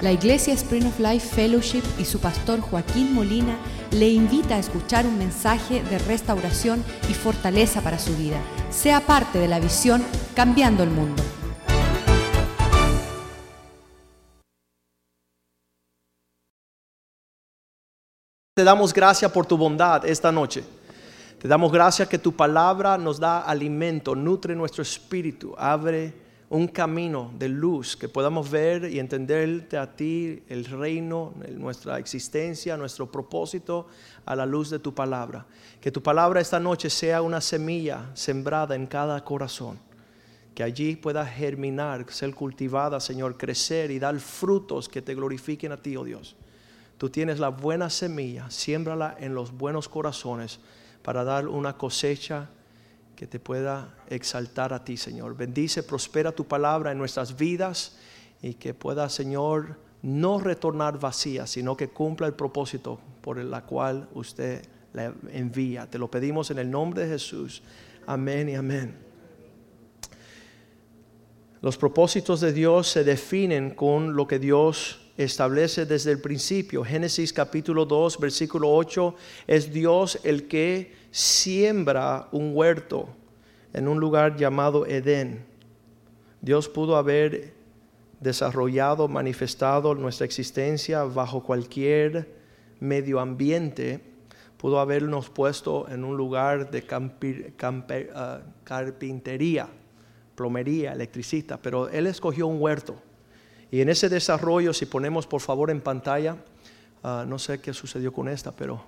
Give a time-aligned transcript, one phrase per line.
[0.00, 3.58] La Iglesia Spring of Life Fellowship y su pastor Joaquín Molina
[3.90, 8.38] le invita a escuchar un mensaje de restauración y fortaleza para su vida.
[8.70, 10.02] Sea parte de la visión
[10.34, 11.22] Cambiando el Mundo.
[18.54, 20.64] Te damos gracias por tu bondad esta noche.
[21.38, 26.19] Te damos gracias que tu palabra nos da alimento, nutre nuestro espíritu, abre
[26.50, 32.76] un camino de luz que podamos ver y entenderte a ti, el reino, nuestra existencia,
[32.76, 33.86] nuestro propósito
[34.26, 35.46] a la luz de tu palabra.
[35.80, 39.78] Que tu palabra esta noche sea una semilla sembrada en cada corazón.
[40.52, 45.80] Que allí pueda germinar, ser cultivada, Señor, crecer y dar frutos que te glorifiquen a
[45.80, 46.34] ti, oh Dios.
[46.98, 50.58] Tú tienes la buena semilla, siémbrala en los buenos corazones
[51.02, 52.50] para dar una cosecha
[53.20, 55.36] que te pueda exaltar a ti, Señor.
[55.36, 57.98] Bendice, prospera tu palabra en nuestras vidas
[58.40, 64.08] y que pueda, Señor, no retornar vacía, sino que cumpla el propósito por el cual
[64.14, 65.86] usted la envía.
[65.86, 67.62] Te lo pedimos en el nombre de Jesús.
[68.06, 68.96] Amén y amén.
[71.60, 76.82] Los propósitos de Dios se definen con lo que Dios establece desde el principio.
[76.82, 79.14] Génesis capítulo 2, versículo 8,
[79.46, 83.19] es Dios el que siembra un huerto
[83.72, 85.44] en un lugar llamado Edén.
[86.40, 87.52] Dios pudo haber
[88.20, 92.34] desarrollado, manifestado nuestra existencia bajo cualquier
[92.80, 94.00] medio ambiente,
[94.56, 96.84] pudo habernos puesto en un lugar de
[98.14, 99.68] ah, carpintería,
[100.34, 102.96] plomería, electricista, pero Él escogió un huerto
[103.70, 106.36] y en ese desarrollo, si ponemos por favor en pantalla,
[107.02, 108.82] ah, no sé qué sucedió con esta, pero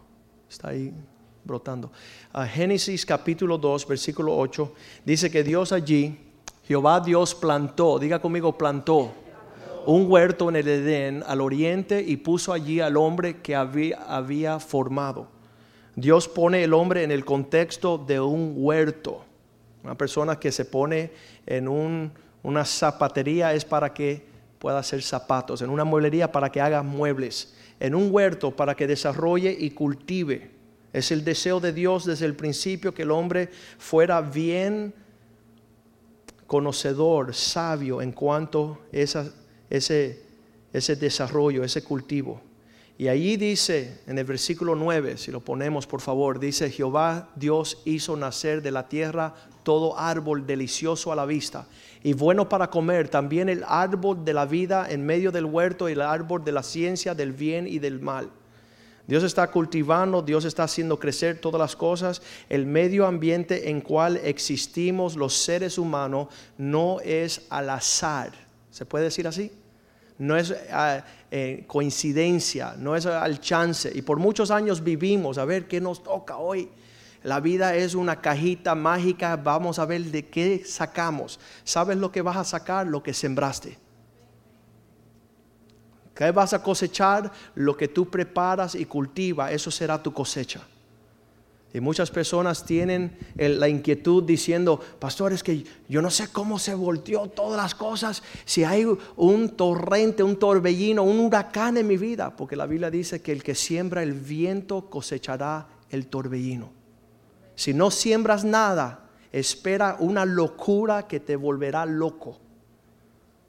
[0.50, 0.92] está ahí
[1.44, 1.90] brotando.
[2.32, 4.72] Ah, Génesis capítulo 2, versículo 8,
[5.04, 6.18] dice que Dios allí,
[6.64, 9.12] Jehová Dios plantó, diga conmigo, plantó
[9.86, 14.60] un huerto en el Edén al oriente y puso allí al hombre que había, había
[14.60, 15.26] formado.
[15.94, 19.24] Dios pone el hombre en el contexto de un huerto.
[19.82, 21.12] Una persona que se pone
[21.46, 22.12] en un,
[22.42, 24.24] una zapatería es para que
[24.58, 28.86] pueda hacer zapatos, en una mueblería para que haga muebles, en un huerto para que
[28.86, 30.52] desarrolle y cultive.
[30.92, 33.48] Es el deseo de Dios desde el principio que el hombre
[33.78, 34.94] fuera bien
[36.46, 38.96] conocedor, sabio en cuanto a
[39.70, 40.20] ese,
[40.70, 42.42] desarrollo, ese cultivo.
[42.98, 47.80] Y allí dice en el versículo 9, si lo ponemos por favor, dice Jehová Dios
[47.86, 51.66] hizo nacer de la tierra todo árbol delicioso a la vista
[52.02, 55.92] y bueno para comer, también el árbol de la vida en medio del huerto y
[55.92, 58.30] el árbol de la ciencia del bien y del mal.
[59.06, 62.22] Dios está cultivando, Dios está haciendo crecer todas las cosas.
[62.48, 68.32] El medio ambiente en cual existimos los seres humanos no es al azar.
[68.70, 69.50] ¿Se puede decir así?
[70.18, 73.90] No es ah, eh, coincidencia, no es al chance.
[73.92, 76.68] Y por muchos años vivimos, a ver qué nos toca hoy.
[77.24, 81.40] La vida es una cajita mágica, vamos a ver de qué sacamos.
[81.64, 82.86] ¿Sabes lo que vas a sacar?
[82.86, 83.78] Lo que sembraste.
[86.22, 87.32] ¿Qué vas a cosechar?
[87.56, 90.60] Lo que tú preparas y cultivas, eso será tu cosecha.
[91.74, 96.74] Y muchas personas tienen la inquietud diciendo, pastor, es que yo no sé cómo se
[96.74, 102.36] volteó todas las cosas, si hay un torrente, un torbellino, un huracán en mi vida,
[102.36, 106.70] porque la Biblia dice que el que siembra el viento cosechará el torbellino.
[107.56, 112.38] Si no siembras nada, espera una locura que te volverá loco.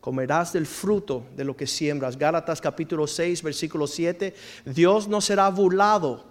[0.03, 2.18] Comerás del fruto de lo que siembras.
[2.18, 4.36] Gálatas capítulo 6, versículo 7.
[4.66, 6.25] Dios no será burlado.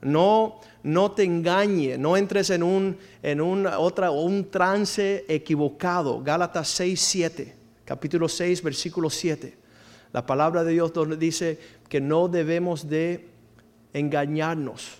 [0.00, 6.24] No, no te engañe, no entres en un, en otra, un trance equivocado.
[6.24, 9.56] Gálatas 6, 7, capítulo 6, versículo 7.
[10.12, 13.28] La palabra de Dios dice que no debemos de
[13.92, 14.98] engañarnos.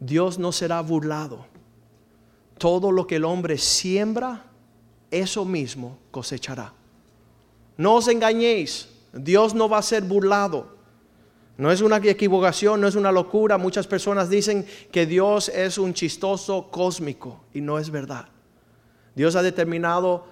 [0.00, 1.46] Dios no será burlado.
[2.58, 4.47] Todo lo que el hombre siembra,
[5.10, 6.72] eso mismo cosechará.
[7.76, 10.76] No os engañéis, Dios no va a ser burlado.
[11.56, 13.58] No es una equivocación, no es una locura.
[13.58, 18.28] Muchas personas dicen que Dios es un chistoso cósmico y no es verdad.
[19.14, 20.26] Dios ha determinado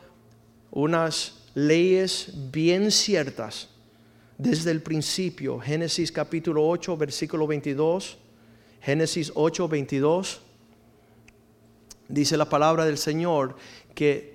[0.70, 3.70] unas leyes bien ciertas
[4.38, 5.58] desde el principio.
[5.58, 8.18] Génesis capítulo 8, versículo 22
[8.86, 10.40] Génesis 8, 22,
[12.08, 13.56] dice la palabra del Señor
[13.96, 14.32] que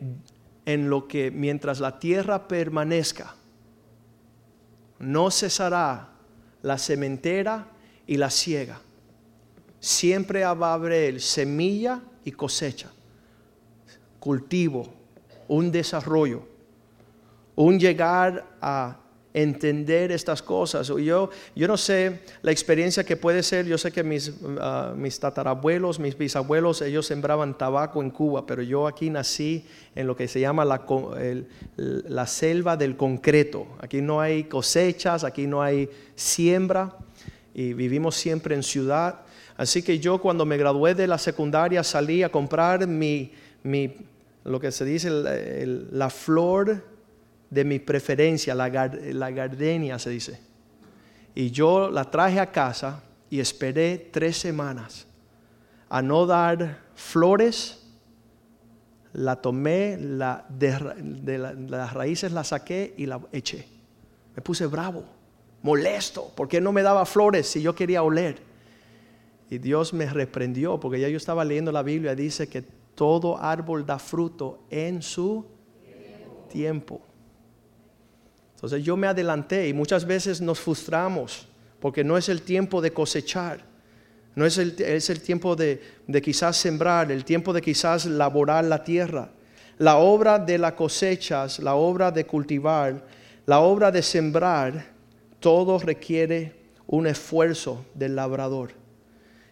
[0.66, 3.36] en lo que mientras la tierra permanezca,
[5.00, 6.10] no cesará
[6.62, 7.68] la sementera
[8.06, 8.80] y la ciega.
[9.80, 12.92] Siempre va a haber semilla y cosecha,
[14.20, 14.94] cultivo,
[15.48, 16.50] un desarrollo.
[17.54, 19.01] un llegar a
[19.34, 20.88] entender estas cosas.
[20.88, 25.20] Yo, yo no sé la experiencia que puede ser, yo sé que mis, ah, mis
[25.20, 30.28] tatarabuelos, mis bisabuelos, ellos sembraban tabaco en Cuba, pero yo aquí nací en lo que
[30.28, 30.82] se llama la,
[31.78, 33.68] la selva del concreto.
[33.80, 36.96] Aquí no hay cosechas, aquí no hay siembra
[37.54, 39.22] y vivimos siempre en ciudad.
[39.58, 43.32] Así que yo cuando me gradué de la secundaria salí a comprar mi,
[43.64, 43.96] mi
[44.44, 46.91] lo que se dice la flor
[47.52, 50.40] de mi preferencia, la, la gardenia se dice.
[51.36, 55.06] Y yo la traje a casa y esperé tres semanas
[55.90, 57.78] a no dar flores.
[59.14, 63.68] La tomé, la, de, las raíces la saqué y la eché.
[64.34, 65.04] Me puse bravo,
[65.62, 68.42] molesto, porque no me daba flores si yo quería oler.
[69.50, 72.62] Y Dios me reprendió porque ya yo estaba leyendo la Biblia, dice que
[72.96, 75.46] todo árbol da fruto en su
[76.50, 77.02] tiempo.
[78.62, 81.48] Entonces yo me adelanté y muchas veces nos frustramos
[81.80, 83.66] porque no es el tiempo de cosechar,
[84.36, 88.64] no es el, es el tiempo de, de quizás sembrar, el tiempo de quizás laborar
[88.66, 89.32] la tierra.
[89.80, 93.04] La obra de las cosechas, la obra de cultivar,
[93.48, 94.92] la obra de sembrar,
[95.40, 96.54] todo requiere
[96.86, 98.74] un esfuerzo del labrador.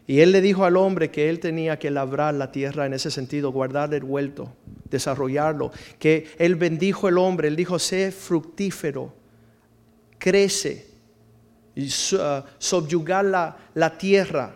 [0.05, 3.09] Y él le dijo al hombre que él tenía que labrar la tierra en ese
[3.09, 4.53] sentido, guardar el huerto,
[4.89, 5.71] desarrollarlo.
[5.97, 9.13] Que él bendijo el hombre, él dijo, sé fructífero,
[10.17, 10.87] crece,
[11.75, 13.03] y uh,
[13.75, 14.55] la, tierra.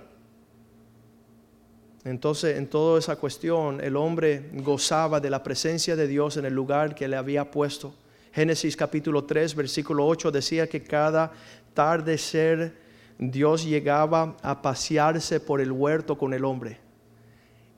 [2.04, 6.54] Entonces, en toda esa cuestión, el hombre gozaba de la presencia de Dios en el
[6.54, 7.96] lugar que le había puesto.
[8.34, 11.32] Génesis capítulo 3, versículo 8 decía que cada
[11.74, 12.76] tarde ser
[13.18, 16.80] Dios llegaba a pasearse por el huerto con el hombre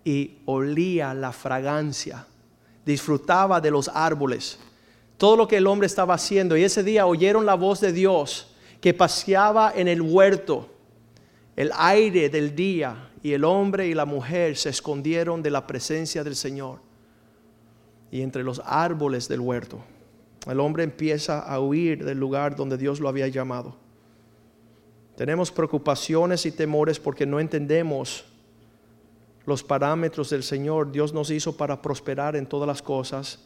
[0.05, 2.27] y olía la fragancia,
[2.85, 4.59] disfrutaba de los árboles,
[5.17, 6.55] todo lo que el hombre estaba haciendo.
[6.57, 10.69] Y ese día oyeron la voz de Dios que paseaba en el huerto,
[11.55, 16.23] el aire del día, y el hombre y la mujer se escondieron de la presencia
[16.23, 16.79] del Señor.
[18.11, 19.79] Y entre los árboles del huerto,
[20.45, 23.77] el hombre empieza a huir del lugar donde Dios lo había llamado.
[25.17, 28.25] Tenemos preocupaciones y temores porque no entendemos
[29.45, 30.91] los parámetros del Señor.
[30.91, 33.39] Dios nos hizo para prosperar en todas las cosas,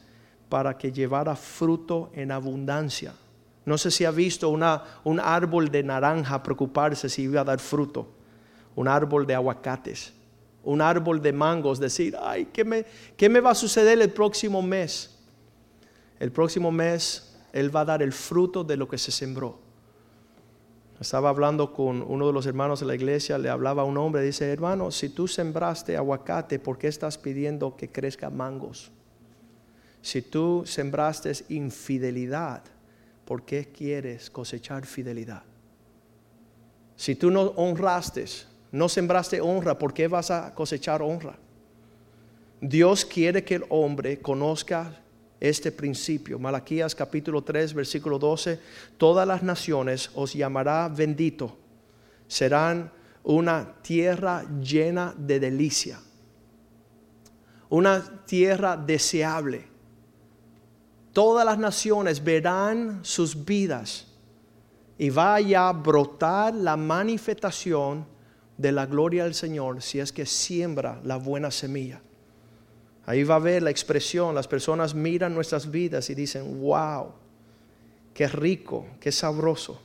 [0.49, 3.13] para que llevara fruto en abundancia.
[3.65, 7.59] No sé si ha visto una, un árbol de naranja preocuparse si iba a dar
[7.59, 8.07] fruto,
[8.75, 10.13] un árbol de aguacates,
[10.63, 12.85] un árbol de mangos, decir, ay, ¿qué me,
[13.15, 15.17] qué me va a suceder el próximo mes?
[16.19, 19.68] El próximo mes Él va a dar el fruto de lo que se sembró.
[20.99, 24.21] Estaba hablando con uno de los hermanos de la iglesia, le hablaba a un hombre,
[24.21, 28.91] dice, hermano, si tú sembraste aguacate, ¿por qué estás pidiendo que crezca mangos?
[30.01, 32.63] Si tú sembraste infidelidad,
[33.23, 35.43] ¿por qué quieres cosechar fidelidad?
[36.97, 38.25] Si tú no honraste,
[38.73, 41.37] no sembraste honra, ¿por qué vas a cosechar honra?
[42.59, 45.01] Dios quiere que el hombre conozca
[45.39, 46.37] este principio.
[46.39, 48.59] Malaquías capítulo 3, versículo 12,
[48.97, 51.57] todas las naciones os llamará bendito,
[52.27, 52.91] serán
[53.23, 55.99] una tierra llena de delicia,
[57.69, 59.67] una tierra deseable.
[61.13, 64.07] Todas las naciones verán sus vidas
[64.97, 68.05] y vaya a brotar la manifestación
[68.57, 72.01] de la gloria del Señor si es que siembra la buena semilla.
[73.09, 77.11] Ahí va a ver la expresión, las personas miran nuestras vidas y dicen, wow,
[78.13, 79.81] qué rico, qué sabroso.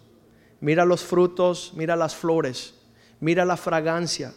[0.61, 2.75] Mira los frutos, mira las flores,
[3.21, 4.35] mira la fragancia.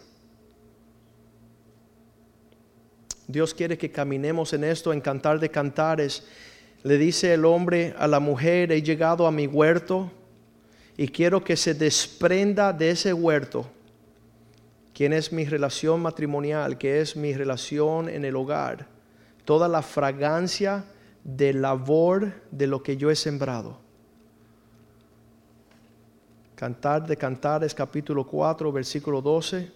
[3.28, 6.26] Dios quiere que caminemos en esto, en cantar de cantares.
[6.84, 10.10] Le dice el hombre a la mujer, he llegado a mi huerto
[10.96, 13.70] y quiero que se desprenda de ese huerto
[14.98, 18.88] quién es mi relación matrimonial, qué es mi relación en el hogar,
[19.46, 20.86] toda la fragancia
[21.24, 23.78] de labor de lo que yo he sembrado.
[26.56, 29.72] Cantar de Cantares capítulo 4 versículo 12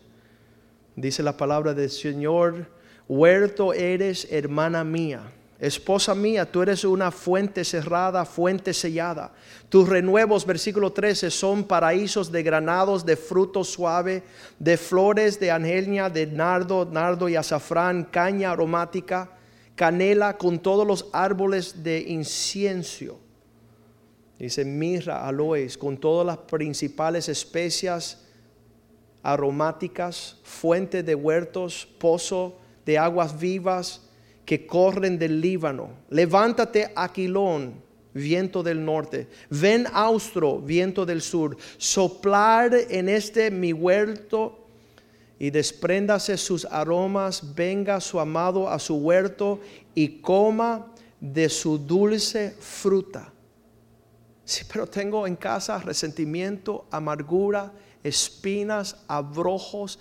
[0.95, 2.65] dice la palabra del Señor,
[3.07, 9.31] huerto eres hermana mía Esposa mía, tú eres una fuente cerrada, fuente sellada.
[9.69, 14.23] Tus renuevos, versículo 13, son paraísos de granados, de fruto suave,
[14.57, 19.37] de flores de angelnia, de nardo, nardo y azafrán, caña aromática,
[19.75, 23.19] canela con todos los árboles de incienso.
[24.39, 28.25] Dice mirra, aloes, con todas las principales especias
[29.21, 34.07] aromáticas, fuente de huertos, pozo de aguas vivas
[34.51, 35.91] que corren del Líbano.
[36.09, 37.75] Levántate, Aquilón,
[38.13, 39.29] viento del norte.
[39.49, 41.55] Ven austro, viento del sur.
[41.77, 44.67] Soplar en este mi huerto
[45.39, 47.55] y despréndase sus aromas.
[47.55, 49.61] Venga su amado a su huerto
[49.95, 50.91] y coma
[51.21, 53.31] de su dulce fruta.
[54.43, 57.71] Sí, pero tengo en casa resentimiento, amargura,
[58.03, 59.97] espinas, abrojos,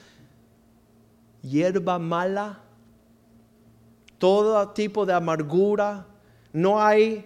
[1.40, 2.64] hierba mala,
[4.20, 6.06] todo tipo de amargura.
[6.52, 7.24] No hay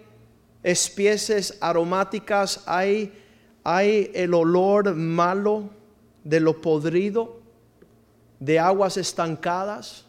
[0.62, 3.12] especies aromáticas, hay,
[4.14, 5.70] el olor malo
[6.22, 7.40] de lo podrido,
[8.38, 10.06] de aguas estancadas.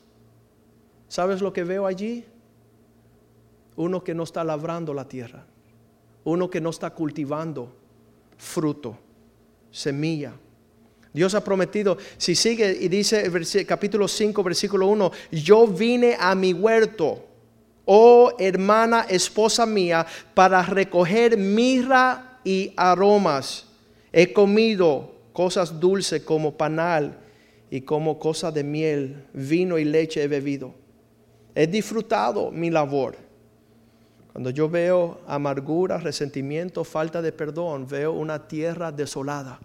[1.08, 2.24] ¿Sabes lo que veo allí?
[3.75, 5.44] Uno que no está labrando la tierra,
[6.24, 7.74] uno que no está cultivando
[8.38, 8.98] fruto,
[9.72, 10.34] semilla.
[11.15, 16.51] Dios ha prometido, si sigue y dice capítulo 5, versículo 1, yo vine a mi
[16.51, 17.25] huerto,
[17.86, 23.65] oh hermana, esposa mía, para recoger mirra y aromas.
[24.12, 27.17] He comido cosas dulces como panal
[27.72, 30.75] y como cosa de miel, vino y leche he bebido.
[31.55, 33.15] He disfrutado mi labor.
[34.34, 39.62] Cuando yo veo amargura, resentimiento, falta de perdón, veo una tierra desolada.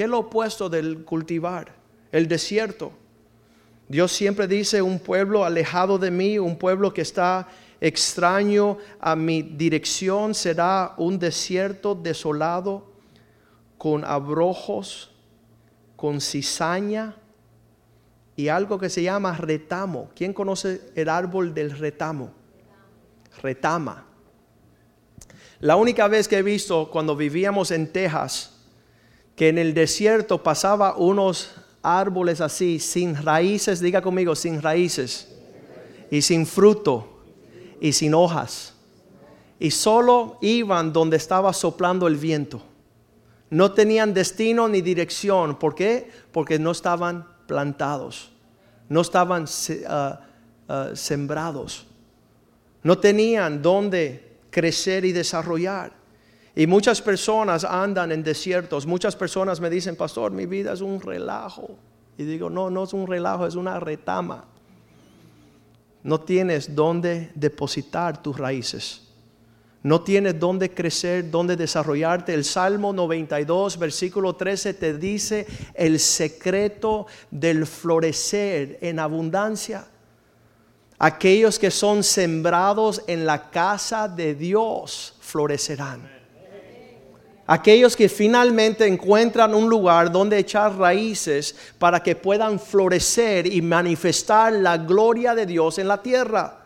[0.00, 1.74] ¿Qué es lo opuesto del cultivar?
[2.10, 2.90] El desierto.
[3.86, 7.46] Dios siempre dice un pueblo alejado de mí, un pueblo que está
[7.82, 12.94] extraño a mi dirección será un desierto desolado
[13.76, 15.10] con abrojos,
[15.96, 17.14] con cizaña
[18.36, 20.12] y algo que se llama retamo.
[20.16, 22.32] ¿Quién conoce el árbol del retamo?
[23.42, 24.06] Retama.
[25.58, 28.59] La única vez que he visto cuando vivíamos en Texas,
[29.40, 35.34] que en el desierto pasaba unos árboles así, sin raíces, diga conmigo, sin raíces
[36.10, 37.22] y sin fruto
[37.80, 38.74] y sin hojas.
[39.58, 42.60] Y solo iban donde estaba soplando el viento.
[43.48, 45.58] No tenían destino ni dirección.
[45.58, 46.10] ¿Por qué?
[46.32, 48.32] Porque no estaban plantados.
[48.90, 49.46] No estaban
[49.88, 50.20] ah,
[50.68, 51.86] ah, sembrados.
[52.82, 55.98] No tenían dónde crecer y desarrollar.
[56.54, 58.86] Y muchas personas andan en desiertos.
[58.86, 61.76] Muchas personas me dicen, pastor, mi vida es un relajo.
[62.18, 64.44] Y digo, no, no es un relajo, es una retama.
[66.02, 69.06] No tienes dónde depositar tus raíces.
[69.82, 72.34] No tienes dónde crecer, dónde desarrollarte.
[72.34, 79.86] El Salmo 92, versículo 13 te dice el secreto del florecer en abundancia.
[80.98, 86.19] Aquellos que son sembrados en la casa de Dios florecerán
[87.50, 94.52] aquellos que finalmente encuentran un lugar donde echar raíces para que puedan florecer y manifestar
[94.52, 96.64] la gloria de Dios en la tierra.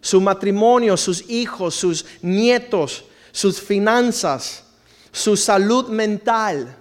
[0.00, 4.64] Su matrimonio, sus hijos, sus nietos, sus finanzas,
[5.12, 6.76] su salud mental,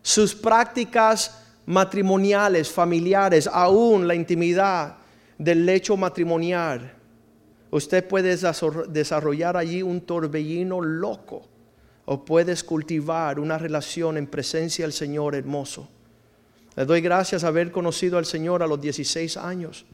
[0.00, 4.96] sus prácticas matrimoniales, familiares, aún la intimidad
[5.36, 6.94] del lecho matrimonial.
[7.70, 8.38] Usted puede
[8.88, 11.50] desarrollar allí un torbellino loco
[12.06, 15.88] o puedes cultivar una relación en presencia del Señor hermoso.
[16.76, 19.86] Le doy gracias a haber conocido al Señor a los 16 años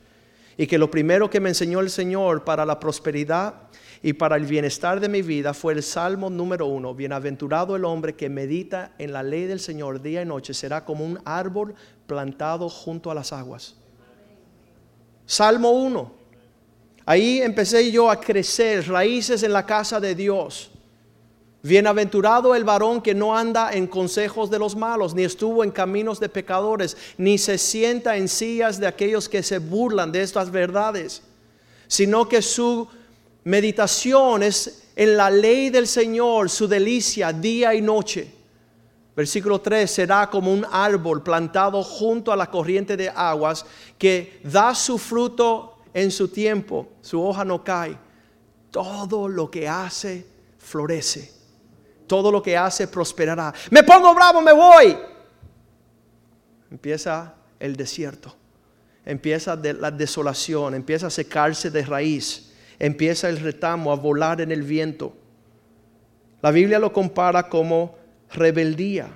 [0.56, 3.54] y que lo primero que me enseñó el Señor para la prosperidad
[4.02, 6.94] y para el bienestar de mi vida fue el Salmo número uno.
[6.94, 11.04] Bienaventurado el hombre que medita en la ley del Señor día y noche, será como
[11.04, 11.74] un árbol
[12.06, 13.76] plantado junto a las aguas.
[15.26, 16.12] Salmo 1.
[17.06, 20.70] Ahí empecé yo a crecer, raíces en la casa de Dios.
[21.62, 26.18] Bienaventurado el varón que no anda en consejos de los malos, ni estuvo en caminos
[26.18, 31.22] de pecadores, ni se sienta en sillas de aquellos que se burlan de estas verdades,
[31.86, 32.88] sino que su
[33.44, 38.32] meditación es en la ley del Señor, su delicia día y noche.
[39.14, 43.66] Versículo 3, será como un árbol plantado junto a la corriente de aguas
[43.98, 47.98] que da su fruto en su tiempo, su hoja no cae.
[48.70, 50.26] Todo lo que hace
[50.56, 51.39] florece
[52.10, 53.54] todo lo que hace prosperará.
[53.70, 54.98] Me pongo bravo, me voy.
[56.68, 58.34] Empieza el desierto,
[59.06, 64.64] empieza la desolación, empieza a secarse de raíz, empieza el retamo a volar en el
[64.64, 65.14] viento.
[66.42, 67.94] La Biblia lo compara como
[68.32, 69.08] rebeldía.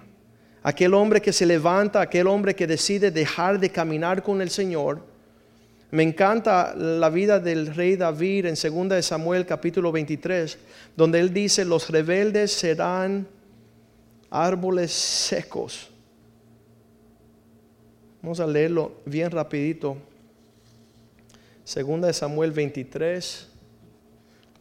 [0.62, 5.04] Aquel hombre que se levanta, aquel hombre que decide dejar de caminar con el Señor,
[5.94, 10.58] me encanta la vida del rey David en 2 de Samuel capítulo 23,
[10.96, 13.28] donde él dice, los rebeldes serán
[14.28, 15.88] árboles secos.
[18.20, 19.96] Vamos a leerlo bien rapidito.
[21.72, 23.48] 2 de Samuel 23,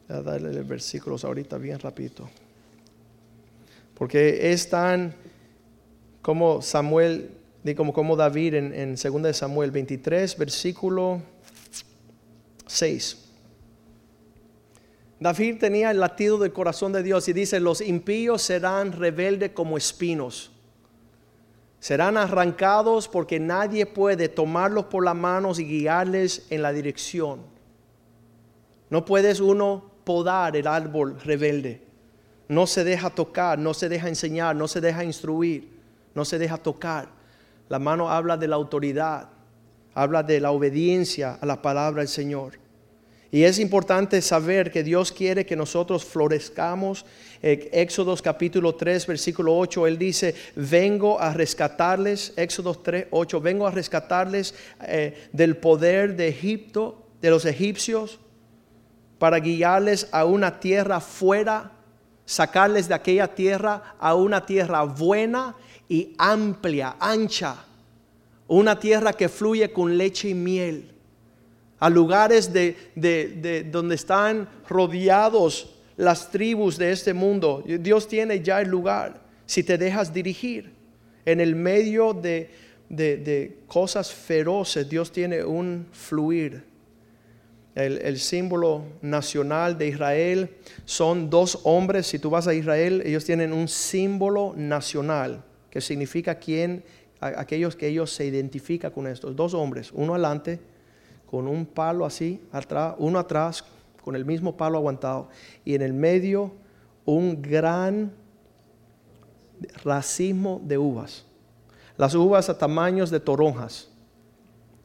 [0.07, 2.29] Voy a darle los versículos ahorita bien rapidito.
[3.95, 5.15] Porque es tan
[6.21, 7.31] como Samuel,
[7.75, 11.21] como, como David en, en 2 de Samuel 23, versículo
[12.67, 13.19] 6.
[15.19, 19.77] David tenía el latido del corazón de Dios y dice, los impíos serán rebeldes como
[19.77, 20.51] espinos.
[21.79, 27.41] Serán arrancados porque nadie puede tomarlos por las manos y guiarles en la dirección.
[28.89, 31.81] No puedes uno podar el árbol rebelde.
[32.49, 35.71] No se deja tocar, no se deja enseñar, no se deja instruir,
[36.13, 37.07] no se deja tocar.
[37.69, 39.29] La mano habla de la autoridad,
[39.93, 42.63] habla de la obediencia a la palabra del Señor.
[43.33, 47.03] Y es importante saber que Dios quiere que nosotros florezcamos.
[47.41, 53.71] Éxodo capítulo 3, versículo 8, Él dice, vengo a rescatarles, Éxodo 3, 8, vengo a
[53.71, 58.19] rescatarles eh, del poder de Egipto, de los egipcios,
[59.17, 61.71] para guiarles a una tierra fuera,
[62.25, 65.55] sacarles de aquella tierra a una tierra buena
[65.89, 67.65] y amplia, ancha,
[68.47, 70.93] una tierra que fluye con leche y miel
[71.83, 77.61] a lugares de, donde están rodeados las tribus de este mundo.
[77.65, 80.71] Dios tiene ya el lugar si te dejas dirigir.
[81.25, 82.49] En el medio de,
[82.87, 86.63] de cosas feroces, Dios tiene un fluir.
[87.75, 90.49] El, el, símbolo nacional de Israel
[90.85, 92.07] son dos hombres.
[92.07, 96.83] Si tú vas a Israel, ellos tienen un símbolo nacional que significa quién,
[97.19, 99.35] aquellos que ellos se identifican con estos.
[99.35, 100.59] Dos hombres, uno adelante
[101.25, 103.65] con un palo así, atrás, uno atrás,
[104.03, 105.29] con el mismo palo aguantado,
[105.65, 106.51] y en el medio
[107.05, 108.13] un gran
[109.83, 111.25] racimo de uvas.
[111.97, 113.89] Las uvas a tamaños de toronjas.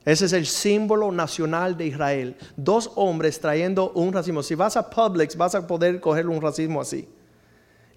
[0.07, 2.35] Ese es el símbolo nacional de Israel.
[2.57, 4.43] Dos hombres trayendo un racimo.
[4.43, 7.07] Si vas a Publix vas a poder coger un racimo así.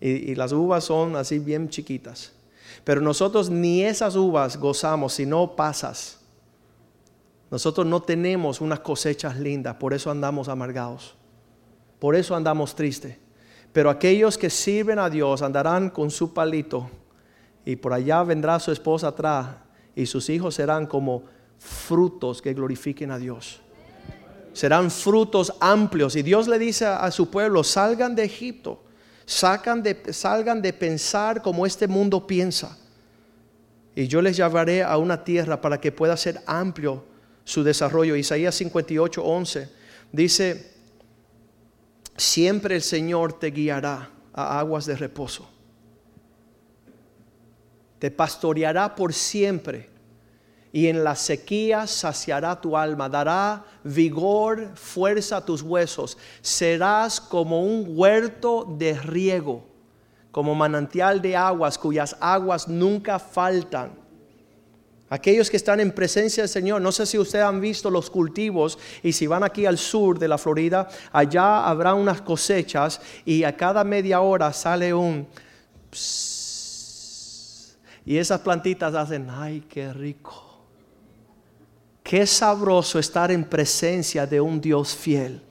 [0.02, 2.34] Y, las uvas son así bien chiquitas.
[2.84, 6.20] Pero nosotros ni esas uvas gozamos, sino pasas.
[7.52, 11.16] Nosotros no tenemos unas cosechas lindas, por eso andamos amargados.
[12.00, 13.18] Por eso andamos tristes.
[13.74, 16.90] Pero aquellos que sirven a Dios andarán con su palito
[17.64, 19.48] y por allá vendrá su esposa atrás
[19.96, 21.24] y sus hijos serán como
[21.58, 23.62] frutos que glorifiquen a Dios.
[24.54, 28.84] Serán frutos amplios y Dios le dice a su pueblo, salgan de Egipto,
[29.84, 32.78] de, salgan de pensar como este mundo piensa.
[33.96, 37.04] Y yo les llevaré a una tierra para que pueda ser amplio
[37.44, 38.16] su desarrollo.
[38.16, 39.70] Isaías 58, 11
[40.12, 40.72] dice,
[42.18, 45.50] siempre el Señor te guiará a aguas de reposo.
[48.00, 49.91] Te pastoreará por siempre
[50.74, 56.18] y en la sequía saciará tu alma, dará vigor, fuerza a tus huesos.
[56.42, 59.66] Serás como un huerto de riego,
[60.32, 64.00] como manantial de aguas cuyas aguas nunca faltan.
[65.10, 68.80] Aquellos que están en presencia del Señor, no sé si ustedes han visto los cultivos
[69.04, 73.58] y si van aquí al sur de la Florida, allá habrá unas cosechas y a
[73.58, 75.28] cada media hora sale un...
[78.06, 80.51] y esas plantitas hacen, ay, qué rico.
[82.12, 85.42] Qué sabroso estar en presencia de un Dios fiel.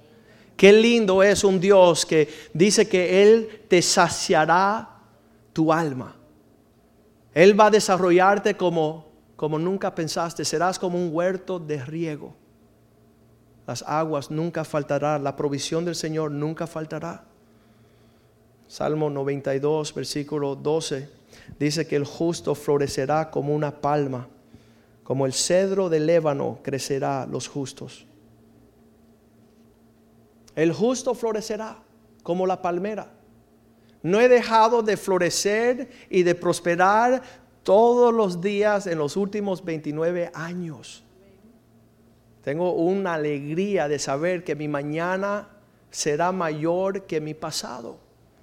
[0.59, 5.01] Qué lindo es un Dios que dice que Él te saciará
[5.55, 6.15] tu alma.
[7.33, 12.35] Él va a desarrollarte como como nunca pensaste, serás como un huerto de riego.
[13.67, 17.25] Las aguas nunca faltarán, la provisión del Señor nunca faltará.
[18.69, 21.09] Salmo 92, versículo 12,
[21.59, 24.29] dice que el justo florecerá como una palma,
[25.11, 28.07] como el cedro del Lébano crecerá los justos.
[30.55, 31.83] El justo florecerá
[32.23, 33.11] como la palmera.
[34.05, 37.23] No he dejado de florecer y de prosperar
[37.65, 41.03] todos los días en los últimos 29 años.
[42.45, 45.49] Tengo una alegría de saber que mi mañana
[45.91, 47.99] será mayor que mi pasado.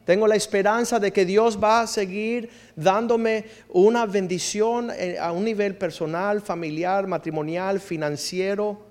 [0.08, 5.44] Tengo la esperanza de que Dios va a seguir dándome una bendición eh, a un
[5.44, 8.86] nivel personal, familiar, matrimonial, financiero,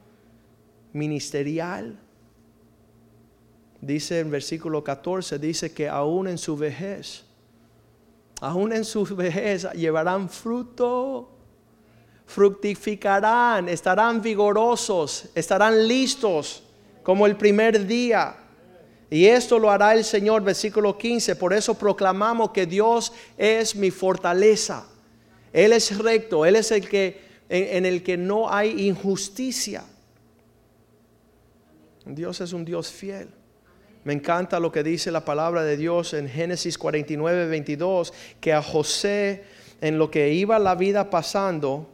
[0.93, 1.99] ministerial.
[3.81, 7.25] Dice en versículo 14, dice que aún en su vejez
[8.43, 11.31] aún en su vejez llevarán fruto,
[12.27, 16.63] fructificarán, estarán vigorosos, estarán listos
[17.03, 18.37] como el primer día.
[19.11, 21.37] Y esto lo hará el Señor, versículo 15.
[21.37, 24.87] Por eso proclamamos que Dios es mi fortaleza.
[25.53, 29.85] Él es recto, Él es el que en, el que no hay injusticia.
[32.05, 33.29] Dios es un Dios fiel.
[34.05, 38.63] Me encanta lo que dice la palabra de Dios en Génesis 49, 22, que a
[38.63, 39.45] José
[39.81, 41.91] en lo que iba la vida pasando,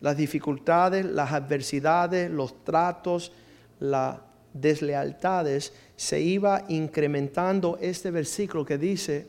[0.00, 3.32] las dificultades, las adversidades, los tratos,
[3.80, 4.18] las
[4.52, 9.28] deslealtades, se iba incrementando este versículo que dice,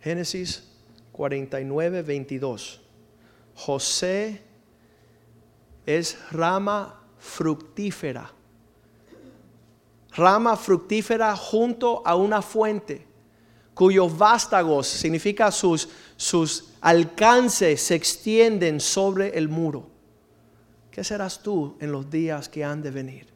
[0.00, 0.68] Génesis
[1.12, 2.80] 49, 22,
[3.54, 4.42] José
[5.86, 8.32] es rama fructífera,
[10.14, 13.12] rama fructífera junto a una fuente
[13.74, 19.88] cuyos vástagos, significa sus, sus alcances, se extienden sobre el muro.
[20.90, 23.31] ¿Qué serás tú en los días que han de venir?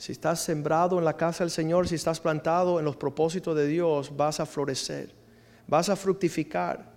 [0.00, 3.66] Si estás sembrado en la casa del Señor, si estás plantado en los propósitos de
[3.66, 5.12] Dios, vas a florecer,
[5.66, 6.90] vas a fructificar.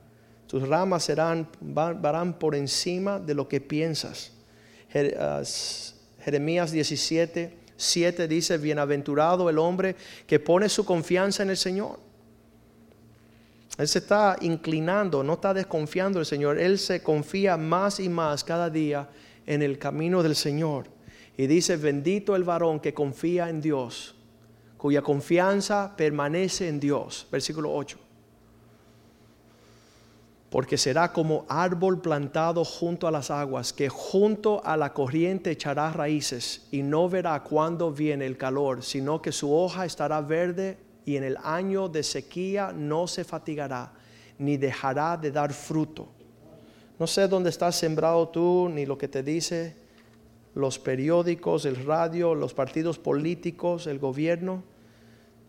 [0.48, 4.32] Tus ramas serán, van por encima de lo que piensas.
[6.24, 12.00] Jeremías 17, 7 dice, bienaventurado el hombre que pone su confianza en el Señor
[13.78, 16.60] él se está inclinando, no está desconfiando del Señor.
[16.60, 19.10] Él se confía más y más cada día
[19.48, 20.86] en el camino del Señor.
[21.38, 24.16] Y dice, bendito el varón que confía en Dios,
[24.78, 27.28] cuya confianza permanece en Dios.
[27.32, 27.98] Versículo 8.
[30.52, 35.92] Porque será como árbol plantado junto a las aguas, que junto a la corriente echará
[35.92, 41.18] raíces y no verá cuándo viene el calor, sino que su hoja estará verde y
[41.18, 43.94] en el año de sequía no se fatigará,
[44.38, 46.10] ni dejará de dar fruto.
[47.00, 49.83] No sé dónde estás sembrado tú, ni lo que te dice
[50.56, 54.64] los periódicos, el radio, los partidos políticos, el gobierno,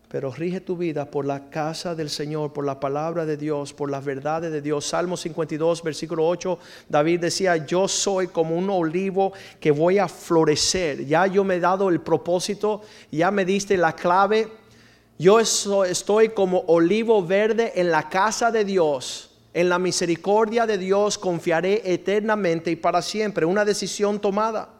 [0.09, 3.89] pero rige tu vida por la casa del Señor, por la palabra de Dios, por
[3.91, 4.85] las verdades de Dios.
[4.85, 6.57] Salmo 52, versículo 8,
[6.89, 11.05] David decía, yo soy como un olivo que voy a florecer.
[11.05, 14.49] Ya yo me he dado el propósito, ya me diste la clave
[15.17, 19.31] yo estoy como olivo verde en la casa de Dios.
[19.53, 23.45] En la misericordia de Dios confiaré eternamente y para siempre.
[23.45, 24.74] Una decisión tomada.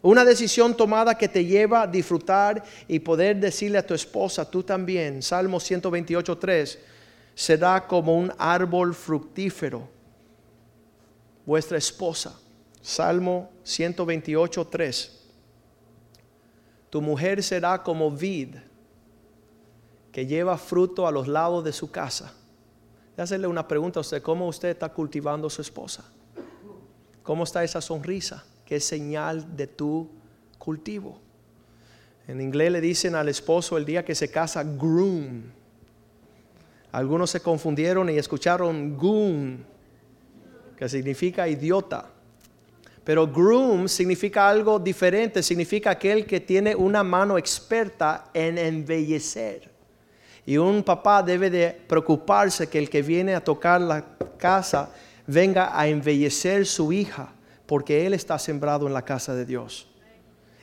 [0.00, 4.62] Una decisión tomada que te lleva a disfrutar y poder decirle a tu esposa, tú
[4.62, 6.78] también, Salmo 128, 3,
[7.34, 9.88] será como un árbol fructífero.
[11.44, 12.38] Vuestra esposa,
[12.80, 15.20] Salmo 128, 3.
[16.90, 18.56] Tu mujer será como vid
[20.12, 22.32] que lleva fruto a los lados de su casa.
[23.16, 26.04] Voy hacerle una pregunta a usted, ¿cómo usted está cultivando a su esposa?
[27.22, 28.44] ¿Cómo está esa sonrisa?
[28.68, 30.06] ¿Qué es señal de tu
[30.58, 31.18] cultivo?
[32.26, 35.44] En inglés le dicen al esposo el día que se casa groom.
[36.92, 39.64] Algunos se confundieron y escucharon goon,
[40.76, 42.10] que significa idiota.
[43.04, 49.70] Pero groom significa algo diferente, significa aquel que tiene una mano experta en embellecer.
[50.44, 54.04] Y un papá debe de preocuparse que el que viene a tocar la
[54.36, 54.92] casa
[55.26, 57.32] venga a embellecer su hija,
[57.68, 59.86] porque él está sembrado en la casa de Dios.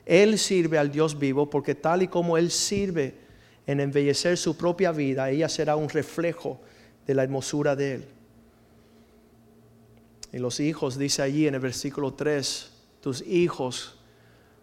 [0.07, 3.13] Él sirve al Dios vivo porque tal y como él sirve
[3.67, 6.59] en embellecer su propia vida, ella será un reflejo
[7.05, 8.05] de la hermosura de él.
[10.33, 13.99] Y los hijos, dice allí en el versículo 3, tus hijos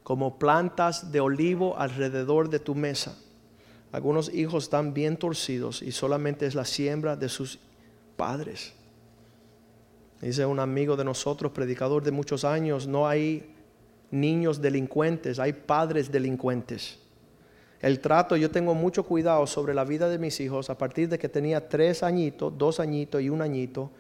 [0.03, 3.17] como plantas de olivo alrededor de tu mesa.
[3.93, 7.61] Algunos hijos están bien torcidos y solamente es la siembra de sus
[8.17, 8.75] padres.
[10.23, 13.55] Dice un amigo de nosotros, predicador de muchos años, no hay
[14.11, 16.99] niños delincuentes, hay padres delincuentes.
[17.81, 21.19] El trato, yo tengo mucho cuidado sobre la vida de mis hijos a partir de
[21.19, 23.91] que tenía tres añitos, dos añitos y un añito.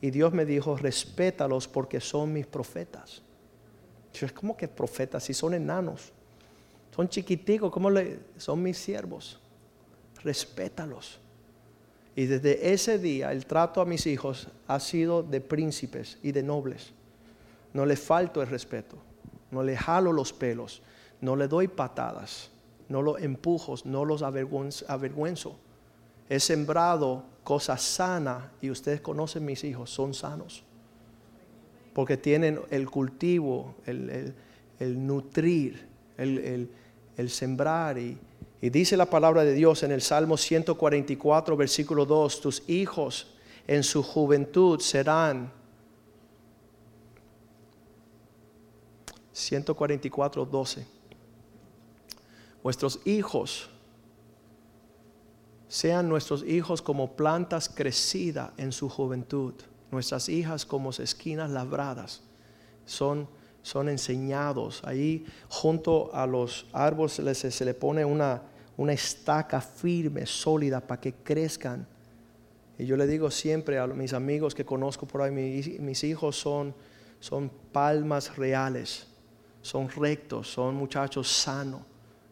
[0.00, 3.20] Y Dios me dijo, respétalos porque son mis profetas.
[4.34, 6.12] ¿Cómo que profetas si son enanos?
[6.94, 8.20] Son chiquiticos, ¿cómo le?
[8.38, 9.42] Son mis siervos
[10.24, 11.18] respétalos.
[12.14, 16.42] Y desde ese día el trato a mis hijos ha sido de príncipes y de
[16.42, 16.92] nobles.
[17.72, 18.96] No les falto el respeto,
[19.50, 20.82] no les jalo los pelos,
[21.20, 22.50] no le doy patadas,
[22.88, 25.56] no los empujo, no los avergüenzo.
[26.28, 30.64] He sembrado cosas sanas y ustedes conocen mis hijos, son sanos.
[31.94, 34.34] Porque tienen el cultivo, el,
[35.06, 35.86] nutrir,
[36.18, 36.70] el,
[37.16, 38.18] el sembrar y,
[38.62, 43.34] y dice la palabra de Dios en el Salmo 144, versículo 2, tus hijos
[43.66, 45.52] en su juventud serán
[49.32, 50.86] 144, 12.
[52.62, 53.68] Vuestros hijos
[55.66, 59.54] sean nuestros hijos como plantas crecidas en su juventud,
[59.90, 62.22] nuestras hijas como esquinas labradas.
[62.86, 63.26] Son
[63.62, 64.82] son enseñados.
[64.84, 68.42] Ahí junto a los árboles se, le pone una,
[68.76, 71.86] una estaca firme, sólida, para que crezcan.
[72.78, 76.74] Y yo le digo siempre a mis amigos que conozco por ahí, mis, hijos son,
[77.20, 79.06] son palmas reales,
[79.60, 81.82] son rectos, son muchachos sanos,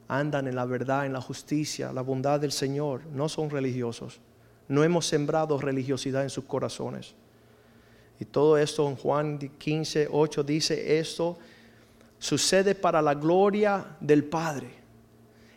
[0.08, 4.20] andan en la verdad, en la justicia, la bondad del Señor, no son religiosos.
[4.66, 7.14] No hemos sembrado religiosidad en sus corazones.
[8.20, 11.38] Y todo esto en Juan 15, 8 dice esto
[12.20, 14.79] sucede para la gloria del Padre.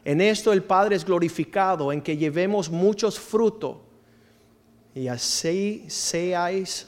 [0.06, 3.78] En esto el Padre es glorificado, en que llevemos muchos frutos
[4.94, 6.88] y así seáis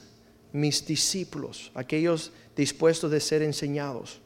[0.51, 4.21] mis discípulos, aquellos dispuestos de ser enseñados.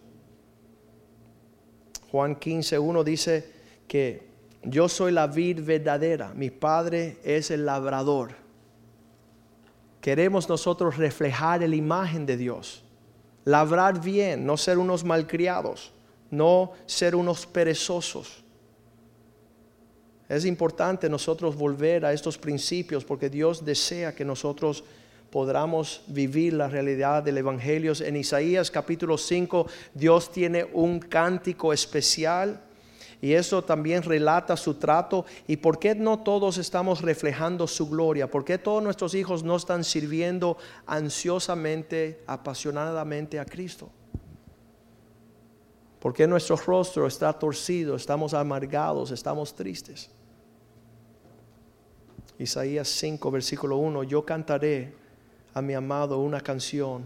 [2.11, 3.51] Juan 15, 1 dice
[3.87, 4.27] que
[4.63, 8.35] yo soy la vid verdadera, mi Padre es el labrador.
[10.01, 12.83] Queremos nosotros reflejar la imagen de Dios,
[13.45, 15.91] labrar bien, no ser unos malcriados,
[16.31, 18.43] no ser unos perezosos.
[20.29, 24.83] Es importante nosotros volver a estos principios porque Dios desea que nosotros
[25.31, 27.93] podamos vivir la realidad del Evangelio.
[27.99, 29.65] En Isaías capítulo 5
[29.95, 32.61] Dios tiene un cántico especial
[33.21, 35.25] y eso también relata su trato.
[35.47, 38.29] ¿Y por qué no todos estamos reflejando su gloria?
[38.29, 43.89] ¿Por qué todos nuestros hijos no están sirviendo ansiosamente, apasionadamente a Cristo?
[45.99, 47.95] ¿Por qué nuestro rostro está torcido?
[47.95, 50.11] Estamos amargados, estamos tristes.
[52.39, 54.93] Isaías 5, versículo 1, yo cantaré
[55.53, 57.05] a mi amado una canción.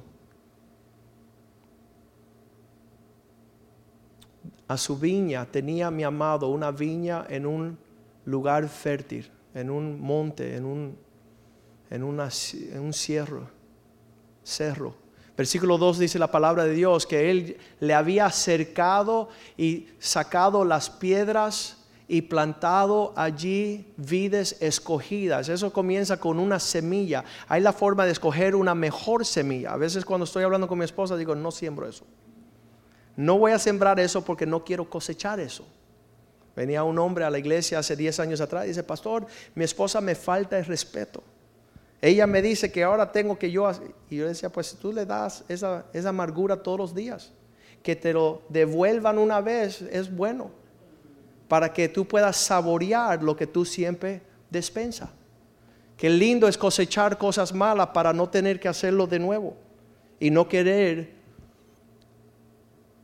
[4.68, 7.78] A su viña tenía mi amado una viña en un
[8.26, 10.98] lugar fértil, en un monte, en un,
[11.90, 12.30] en una-
[12.72, 13.50] en un cierro,
[14.44, 14.96] cerro.
[15.36, 20.92] Versículo 2 dice la palabra de Dios que él le había cercado y sacado las
[20.92, 25.50] piedras y plantado allí vides escogidas.
[25.50, 27.24] Eso comienza con una semilla.
[27.48, 29.74] Hay la forma de escoger una mejor semilla.
[29.74, 32.06] A veces cuando estoy hablando con mi esposa digo, no siembro eso.
[33.16, 35.66] No voy a sembrar eso porque no quiero cosechar eso.
[36.56, 40.02] Venía un hombre a la iglesia hace 10 años atrás y dice, pastor, mi esposa
[40.02, 41.24] me falta el respeto.
[42.02, 43.66] Ella me dice que ahora tengo que yo...
[43.66, 43.94] hacer-".
[44.10, 47.32] Y yo decía, pues si tú le das esa, esa amargura todos los días,
[47.82, 50.52] que te lo devuelvan una vez es bueno,
[51.48, 55.12] para que tú puedas saborear lo que tú siempre despensa.
[55.98, 59.56] Qué lindo es cosechar cosas malas para no tener que hacerlo de nuevo
[60.20, 61.24] y no querer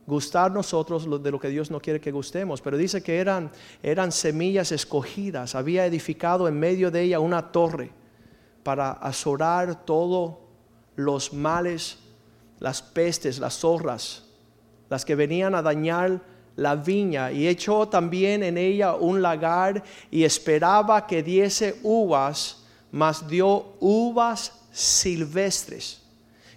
[0.06, 2.60] gustar nosotros de lo que Dios no quiere que gustemos.
[2.60, 3.50] Pero dice que eran,
[3.82, 5.54] eran semillas escogidas.
[5.54, 7.92] Había edificado en medio de ella una torre
[8.62, 10.34] para azorar todos
[10.96, 11.98] los males,
[12.58, 14.24] las pestes, las zorras,
[14.90, 16.20] las que venían a dañar
[16.56, 17.32] la viña.
[17.32, 24.52] Y echó también en ella un lagar y esperaba que diese uvas, mas dio uvas
[24.70, 26.02] silvestres.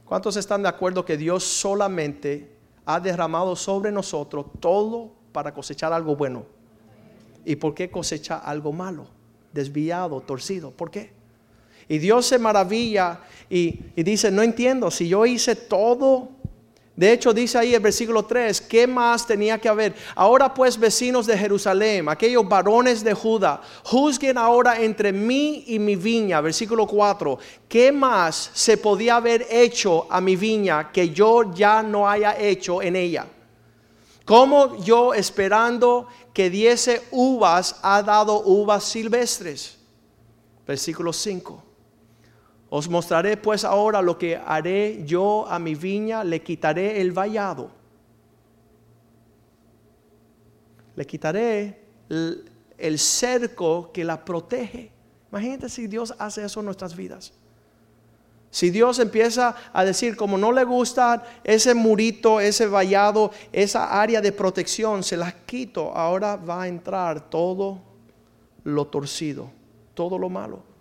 [0.05, 2.51] ¿Cuántos están de acuerdo que Dios solamente
[2.85, 6.45] ha derramado sobre nosotros todo para cosechar algo bueno?
[7.45, 9.07] ¿Y por qué cosecha algo malo,
[9.51, 10.71] desviado, torcido?
[10.71, 11.11] ¿Por qué?
[11.87, 16.29] Y Dios se maravilla y, y dice, no entiendo, si yo hice todo,
[16.95, 19.95] de hecho dice ahí el versículo 3, ¿qué más tenía que haber?
[20.13, 25.95] Ahora pues vecinos de Jerusalén, aquellos varones de Judá, juzguen ahora entre mí y mi
[25.95, 31.81] viña, versículo 4, ¿qué más se podía haber hecho a mi viña que yo ya
[31.81, 33.25] no haya hecho en ella?
[34.23, 39.77] ¿Cómo yo esperando que diese uvas ha dado uvas silvestres?
[40.65, 41.72] Versículo 5.
[42.75, 47.69] Os mostraré pues ahora lo que haré yo a mi viña, le quitaré el vallado.
[50.95, 54.91] Le quitaré el, cerco que la protege.
[55.29, 57.31] Imagínate si Dios hace eso en nuestras vidas.
[58.49, 64.19] Si Dios empieza a decir, como no le gusta ese murito, ese vallado, esa área
[64.19, 67.83] de protección, se las quito, ahora va a entrar todo
[68.63, 69.51] lo torcido,
[69.93, 70.72] todo lo malo.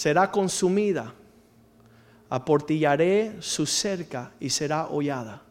[0.00, 1.12] Será consumida,
[2.30, 5.42] aportillaré su cerca y será hollada.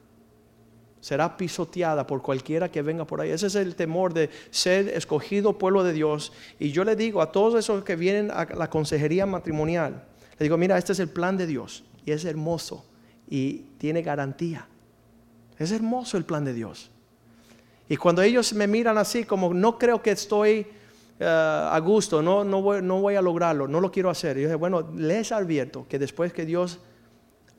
[0.99, 3.29] Será pisoteada por cualquiera que venga por ahí.
[3.29, 6.33] Ese es el temor de ser escogido pueblo de Dios.
[6.57, 10.03] Y yo le digo a todos esos que vienen a la consejería matrimonial,
[10.39, 12.83] le digo, mira, este es el plan de Dios y es hermoso
[13.29, 14.67] y tiene garantía.
[15.59, 16.89] Es hermoso el plan de Dios.
[17.87, 20.65] Y cuando ellos me miran así, como no creo que estoy
[21.19, 24.37] eh, a gusto, no, no, voy, no voy a lograrlo, no lo quiero hacer.
[24.37, 26.79] Yo dije, bueno, les advierto que después que Dios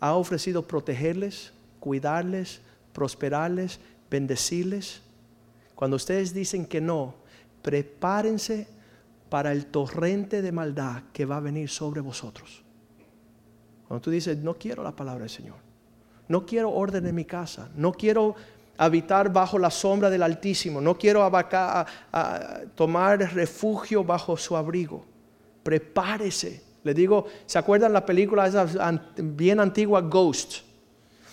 [0.00, 3.78] ha ofrecido protegerles, cuidarles, prosperarles,
[4.10, 5.02] bendecirles.
[5.74, 7.14] Cuando ustedes dicen que no,
[7.62, 8.66] prepárense
[9.28, 12.62] para el torrente de maldad que va a venir sobre vosotros.
[13.86, 15.56] Cuando tú dices, no quiero la palabra del Señor,
[16.28, 18.34] no quiero orden en mi casa, no quiero
[18.80, 21.30] habitar bajo la sombra del Altísimo, no quiero
[22.74, 25.04] tomar refugio bajo su abrigo,
[25.62, 26.62] prepárese.
[26.82, 28.66] Le digo, ¿se acuerdan la película esa
[29.18, 30.62] bien antigua Ghost?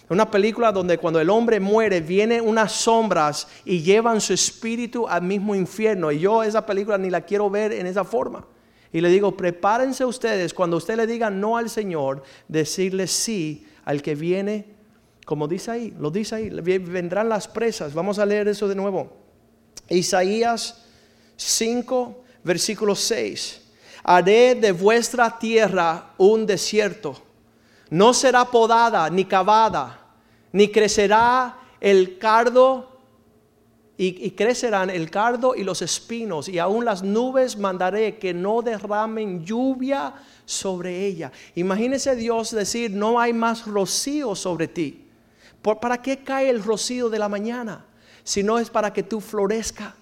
[0.10, 5.22] Una película donde cuando el hombre muere vienen unas sombras y llevan su espíritu al
[5.22, 6.12] mismo infierno.
[6.12, 8.46] Y yo esa película ni la quiero ver en esa forma.
[8.92, 14.02] Y le digo, prepárense ustedes cuando usted le diga no al Señor, decirle sí al
[14.02, 14.77] que viene,
[15.28, 17.94] como dice ahí, lo dice ahí, vendrán las presas.
[17.94, 19.12] Vamos a leer eso de nuevo.
[19.90, 20.86] Isaías
[21.36, 23.68] 5, versículo 6
[24.08, 27.22] haré de vuestra tierra un desierto.
[27.90, 30.00] No será podada ni cavada,
[30.54, 32.98] ni crecerá el cardo
[33.98, 39.44] y, crecerán el cardo y los espinos, y aún las nubes mandaré que no derramen
[39.44, 40.14] lluvia
[40.46, 41.32] sobre ella.
[41.56, 45.07] Imagínese Dios decir, no hay más rocío sobre ti.
[45.76, 47.86] ¿Para qué cae el rocío de la mañana?
[48.24, 49.96] Si no es para que tú florezca.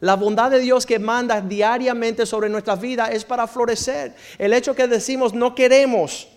[0.00, 4.14] La bondad de Dios que manda diariamente sobre nuestra vida es para florecer.
[4.38, 6.28] El hecho que decimos no queremos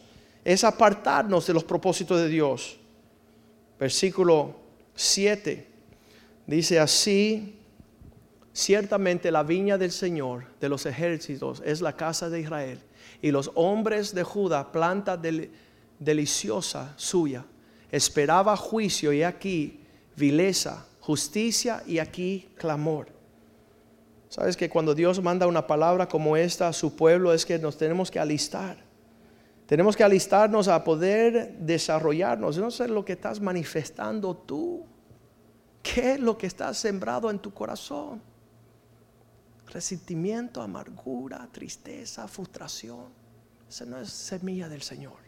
[0.43, 2.77] es apartarnos de los propósitos de Dios.
[3.79, 4.55] Versículo
[4.95, 5.67] 7
[6.47, 7.55] dice así,
[8.51, 12.79] ciertamente la viña del Señor de los ejércitos es la casa de Israel
[13.21, 15.19] y los hombres de Judá planta
[15.99, 17.45] deliciosa suya.
[17.91, 19.81] Esperaba juicio y aquí
[20.15, 23.07] vileza, justicia y aquí clamor.
[24.29, 27.77] Sabes que cuando Dios manda una palabra como esta a su pueblo es que nos
[27.77, 28.77] tenemos que alistar.
[29.65, 32.57] Tenemos que alistarnos a poder desarrollarnos.
[32.57, 34.85] No sé lo que estás manifestando tú.
[35.83, 38.21] ¿Qué es lo que está sembrado en tu corazón?
[39.67, 43.05] Resentimiento, amargura, tristeza, frustración.
[43.69, 45.20] Esa no es semilla del Señor.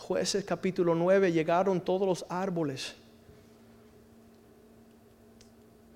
[0.00, 2.96] Jueces capítulo 9 llegaron todos los árboles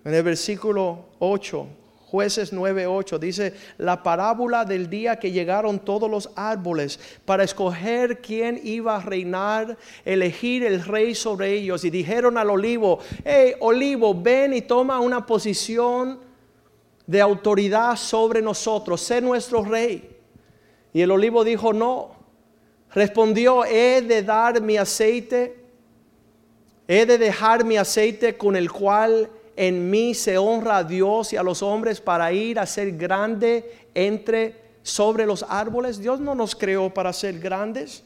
[0.05, 1.67] en el versículo 8,
[2.11, 8.61] jueces 9:8, dice, la parábola del día que llegaron todos los árboles para escoger quién
[8.63, 11.85] iba a reinar, elegir el rey sobre ellos.
[11.85, 16.21] Y dijeron al olivo, hey, olivo, ven y toma una posición
[17.07, 20.19] de autoridad sobre nosotros, sé nuestro rey.
[20.93, 22.14] Y el olivo dijo, no.
[22.95, 25.57] Respondió, he de dar mi aceite,
[26.87, 31.37] he de dejar mi aceite con el cual en mí se honra a Dios y
[31.37, 35.99] a los hombres para ir a ser grande entre sobre los árboles.
[35.99, 38.05] Dios no nos creó para ser grandes.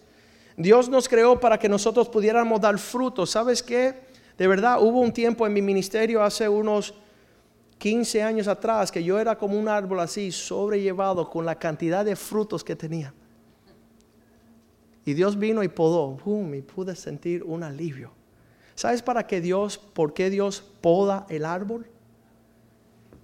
[0.57, 3.31] Dios nos creó para que nosotros pudiéramos dar frutos.
[3.31, 3.95] ¿Sabes qué?
[4.39, 6.95] De verdad, hubo un tiempo en mi ministerio hace unos
[7.79, 12.17] 15 años atrás que yo era como un árbol así, sobrellevado con la cantidad de
[12.17, 13.13] frutos que tenía.
[15.05, 18.13] Y Dios vino y podó, boom, y pude sentir un alivio.
[18.75, 21.87] ¿Sabes para qué Dios, por qué Dios poda el árbol?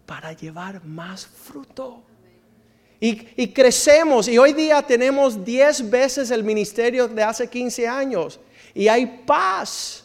[0.07, 2.03] Para llevar más fruto.
[3.01, 8.41] Y, crecemos y hoy día tenemos 10 veces el ministerio de hace 15 años.
[8.73, 10.05] Y hay paz.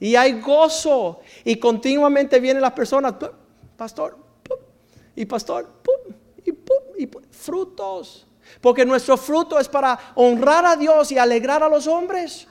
[0.00, 1.20] Y hay gozo.
[1.44, 3.14] Y continuamente vienen las personas,
[3.76, 4.18] pastor,
[5.14, 5.72] y pastor,
[6.44, 6.50] y,
[7.02, 8.25] y frutos.
[8.60, 12.46] Porque nuestro fruto es para honrar a Dios y alegrar a los hombres.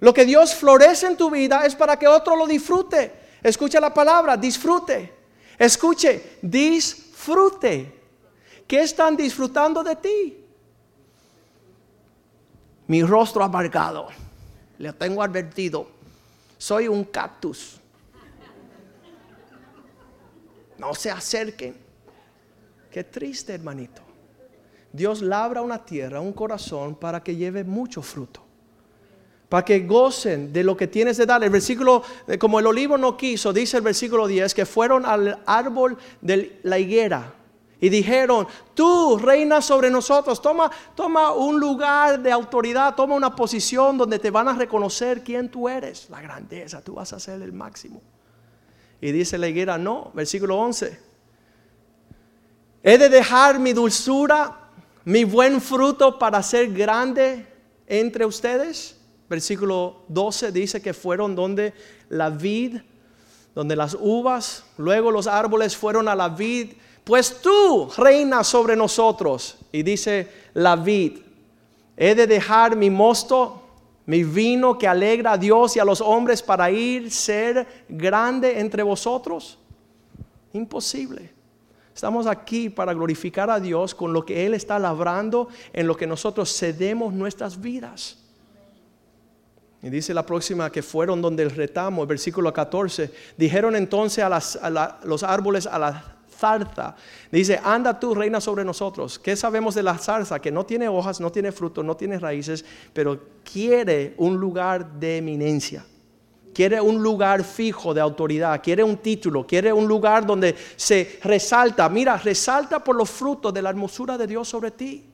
[0.00, 3.12] Lo que Dios florece en tu vida es para que otro lo disfrute.
[3.42, 5.12] Escucha la palabra, disfrute.
[5.58, 8.00] Escuche, disfrute.
[8.66, 10.44] ¿Qué están disfrutando de ti?
[12.86, 14.08] Mi rostro amargado.
[14.78, 15.86] Le tengo advertido.
[16.58, 17.80] Soy un cactus.
[20.78, 21.76] No se acerquen.
[22.90, 24.02] Qué triste, hermanito.
[24.92, 28.42] Dios labra una tierra, un corazón para que lleve mucho fruto
[29.52, 31.44] para que gocen de lo que tienes de dar.
[31.44, 35.42] El versículo, eh, como el olivo no quiso, dice el versículo 10, que fueron al
[35.44, 37.34] árbol de la higuera
[37.78, 43.98] y dijeron, tú reinas sobre nosotros, toma, toma un lugar de autoridad, toma una posición
[43.98, 47.52] donde te van a reconocer quién tú eres, la grandeza, tú vas a ser el
[47.52, 48.00] máximo.
[49.02, 50.98] Y dice la higuera, no, versículo 11,
[52.84, 54.61] he de dejar mi dulzura,
[55.04, 57.46] mi buen fruto para ser grande
[57.86, 58.96] entre ustedes
[59.32, 61.72] versículo 12 dice que fueron donde
[62.10, 62.76] la vid,
[63.54, 66.72] donde las uvas, luego los árboles fueron a la vid,
[67.02, 69.56] pues tú reinas sobre nosotros.
[69.72, 71.20] Y dice la vid.
[71.96, 73.62] He de dejar mi mosto,
[74.04, 78.82] mi vino que alegra a Dios y a los hombres para ir ser grande entre
[78.82, 79.58] vosotros.
[80.52, 81.32] Imposible.
[81.94, 86.06] Estamos aquí para glorificar a Dios con lo que Él está labrando en lo que
[86.06, 88.18] nosotros cedemos nuestras vidas.
[89.82, 95.00] Y dice la próxima que fueron donde el retamo, el versículo 14, dijeron entonces a,
[95.04, 96.94] los árboles a la zarza,
[97.30, 99.18] dice, anda tú, reina sobre nosotros.
[99.18, 100.40] ¿Qué sabemos de la zarza?
[100.40, 105.18] Que no tiene hojas, no tiene frutos, no tiene raíces, pero quiere un lugar de
[105.18, 105.84] eminencia.
[106.54, 111.88] Quiere un lugar fijo de autoridad, quiere un título, quiere un lugar donde se resalta,
[111.88, 115.12] mira, resalta por los frutos de la hermosura de Dios sobre ti.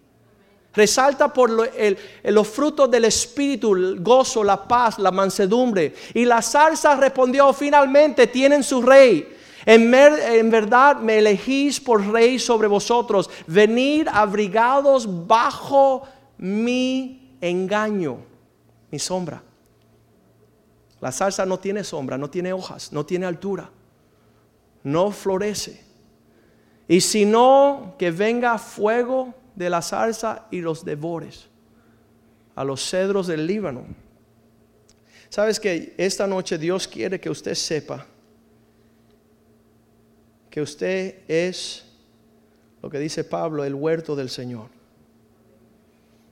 [0.74, 5.94] Resalta por los frutos del Espíritu, el gozo, la paz, la mansedumbre.
[6.14, 9.36] Y la zarza respondió, finalmente tienen su rey.
[9.64, 13.28] En, en, verdad me elegís por rey sobre vosotros.
[13.46, 16.02] Venir abrigados bajo
[16.36, 18.18] mi engaño,
[18.90, 19.42] mi sombra.
[21.00, 23.70] La zarza no tiene sombra, no tiene hojas, no tiene altura,
[24.82, 25.84] no florece.
[26.88, 31.48] Y si no, que venga fuego de la zarza y los devores
[32.54, 33.84] a los cedros del Líbano.
[35.28, 38.06] Sabes que esta noche Dios quiere que usted sepa
[40.50, 41.84] que usted es
[42.82, 44.70] lo que dice Pablo, el huerto del Señor.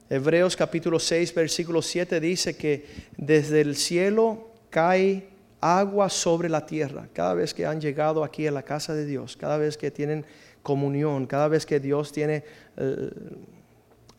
[0.08, 2.86] Hebreos capítulo 6, versículo 7 dice que
[3.16, 5.28] desde el cielo cae
[5.60, 7.08] agua sobre la tierra.
[7.12, 10.24] Cada vez que han llegado aquí a la casa de Dios, cada vez que tienen
[10.62, 12.44] comunión, cada vez que Dios tiene
[12.76, 13.10] eh,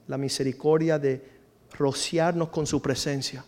[0.08, 1.22] la misericordia de
[1.78, 3.44] rociarnos con su presencia.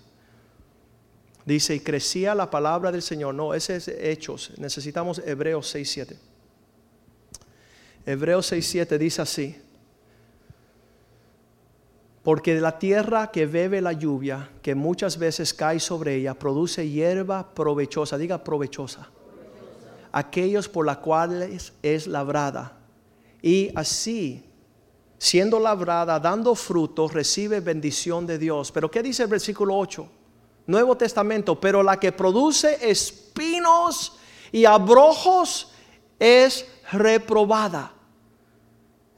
[1.45, 3.33] Dice, y crecía la palabra del Señor.
[3.33, 4.51] No, ese es Hechos.
[4.57, 6.15] Necesitamos Hebreos 6.7.
[8.05, 9.61] Hebreos 6.7 dice así.
[12.23, 17.53] Porque la tierra que bebe la lluvia, que muchas veces cae sobre ella, produce hierba
[17.53, 18.17] provechosa.
[18.17, 19.09] Diga provechosa.
[20.11, 22.79] Aquellos por las cuales es labrada
[23.41, 24.43] y así,
[25.17, 28.71] siendo labrada, dando fruto, recibe bendición de Dios.
[28.71, 30.09] Pero ¿qué dice el versículo 8?
[30.67, 34.17] Nuevo Testamento, pero la que produce espinos
[34.51, 35.71] y abrojos
[36.19, 37.93] es reprobada.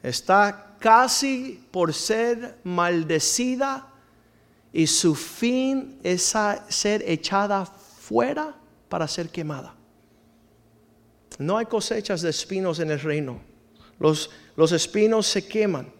[0.02, 3.88] Está casi por ser maldecida
[4.73, 6.34] y su fin es
[6.69, 8.55] ser echada fuera
[8.89, 9.75] para ser quemada.
[11.38, 13.39] No hay cosechas de espinos en el reino.
[13.99, 14.29] Los,
[14.71, 15.91] espinos se queman.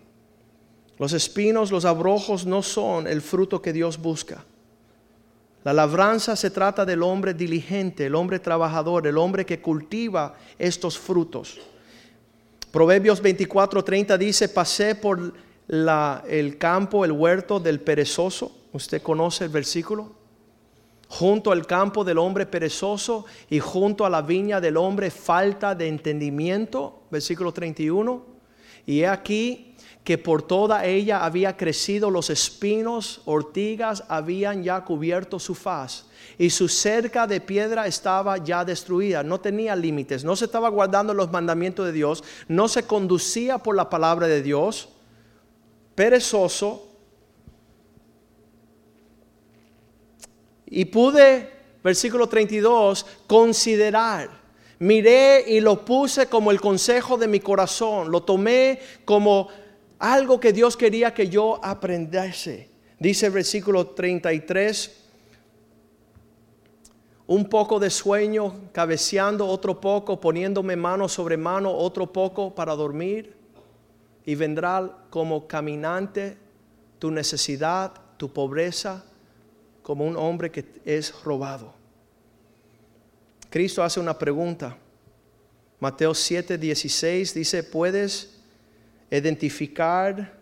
[0.98, 4.44] Los espinos, los abrojos no son el fruto que Dios busca.
[5.64, 10.98] La labranza se trata del hombre diligente, el hombre trabajador, el hombre que cultiva estos
[10.98, 11.60] frutos.
[12.72, 15.34] Proverbios 24:30 dice, pasé por
[15.68, 18.56] el campo, el huerto del perezoso.
[18.74, 20.22] ¿Usted conoce el versículo?
[21.12, 25.90] junto al campo del hombre perezoso y junto a la viña del hombre falta de
[25.90, 28.26] entendimiento, versículo 31.
[28.86, 29.71] Y he aquí
[30.04, 36.06] que por toda ella había crecido los espinos, ortigas habían ya cubierto su faz
[36.38, 41.14] y su cerca de piedra estaba ya destruida, no tenía límites, no se estaba guardando
[41.14, 44.90] los mandamientos de Dios, no se conducía por la palabra de Dios,
[45.94, 46.92] perezoso,
[50.74, 51.50] Y pude,
[51.84, 54.30] versículo 32, considerar.
[54.80, 58.10] Miré y lo puse como el consejo de mi corazón.
[58.10, 59.50] Lo tomé como
[60.02, 62.72] algo que Dios quería que yo aprendiese.
[62.98, 64.98] Dice el versículo 33,
[67.28, 73.36] un poco de sueño, cabeceando otro poco, poniéndome mano sobre mano, otro poco para dormir.
[74.26, 76.36] Y vendrá como caminante
[76.98, 79.04] tu necesidad, tu pobreza,
[79.84, 81.76] como un hombre que es robado.
[83.52, 84.78] Cristo hace una pregunta.
[85.80, 88.41] Mateo 7, 16 dice, ¿puedes
[89.18, 90.34] identificar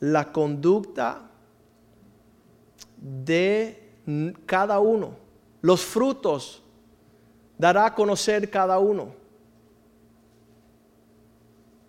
[0.00, 1.30] la conducta
[2.96, 3.92] de
[4.46, 5.16] cada uno?
[5.60, 6.62] Los frutos
[7.58, 9.12] dará a conocer cada uno.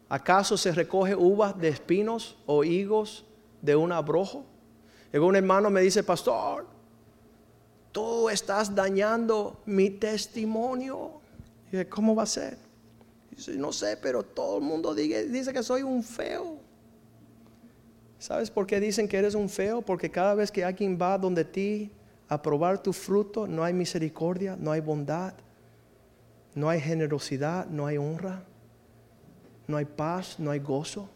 [0.10, 3.26] ¿Acaso se recoge uvas de espinos o higos
[3.62, 4.44] de un abrojo?
[5.14, 6.66] Llegó un hermano me dice, pastor,
[7.92, 11.22] tú estás dañando mi testimonio.
[11.72, 12.69] Y ¿cómo va a ser?
[13.58, 16.58] No sé, pero todo el mundo dice que soy un feo.
[18.18, 19.82] ¿Sabes por qué dicen que eres un feo?
[19.82, 21.92] Porque cada vez que alguien va donde ti
[22.28, 25.34] a probar tu fruto, no hay misericordia, no hay bondad,
[26.54, 28.44] no hay generosidad, no hay honra,
[29.68, 31.10] no hay paz, no hay gozo.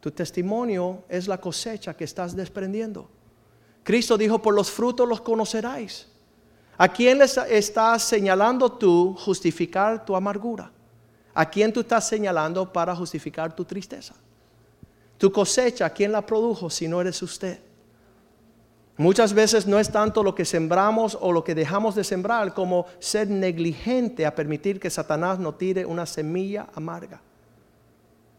[0.00, 3.08] Tu testimonio es la cosecha que estás desprendiendo.
[3.84, 6.08] Cristo dijo, por los frutos los conoceráis.
[6.76, 10.72] ¿A quién le estás señalando tú justificar tu amargura?
[11.34, 14.14] ¿A quién tú estás señalando para justificar tu tristeza?
[15.18, 17.60] Tu cosecha, ¿quién la produjo si no eres usted?
[18.96, 22.86] Muchas veces no es tanto lo que sembramos o lo que dejamos de sembrar como
[22.98, 27.22] ser negligente a permitir que Satanás nos tire una semilla amarga.